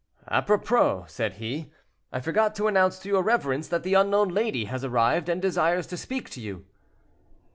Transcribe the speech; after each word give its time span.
"Apropos," 0.31 1.05
said 1.07 1.33
he, 1.33 1.71
"I 2.11 2.21
forgot 2.21 2.55
to 2.55 2.65
announce 2.67 2.97
to 2.97 3.07
your 3.07 3.21
reverence 3.21 3.67
that 3.67 3.83
the 3.83 3.93
unknown 3.93 4.29
lady 4.29 4.65
has 4.65 4.83
arrived 4.83 5.29
and 5.29 5.39
desires 5.39 5.85
to 5.85 5.95
speak 5.95 6.27
to 6.31 6.41
you." 6.41 6.65